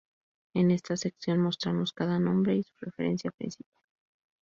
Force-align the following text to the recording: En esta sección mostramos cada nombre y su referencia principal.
En 0.55 0.71
esta 0.71 0.97
sección 0.97 1.37
mostramos 1.39 1.93
cada 1.93 2.17
nombre 2.17 2.55
y 2.55 2.63
su 2.63 2.73
referencia 2.79 3.29
principal. 3.29 3.79